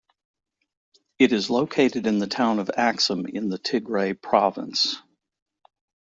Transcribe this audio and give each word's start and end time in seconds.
It 1.19 1.31
is 1.31 1.51
located 1.51 2.07
in 2.07 2.17
the 2.17 2.25
town 2.25 2.57
of 2.57 2.71
Axum 2.75 3.27
in 3.27 3.49
the 3.49 3.59
Tigray 3.59 4.19
Province. 4.19 4.95